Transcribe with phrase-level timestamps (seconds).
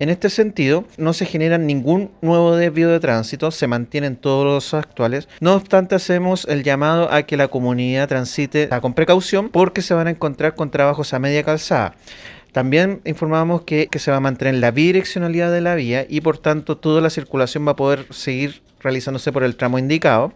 [0.00, 4.72] En este sentido, no se genera ningún nuevo desvío de tránsito, se mantienen todos los
[4.72, 5.28] actuales.
[5.40, 10.06] No obstante, hacemos el llamado a que la comunidad transite con precaución porque se van
[10.06, 11.96] a encontrar con trabajos a media calzada.
[12.52, 16.38] También informamos que, que, se va a mantener la bidireccionalidad de la vía y por
[16.38, 20.32] tanto toda la circulación va a poder seguir realizándose por el tramo indicado.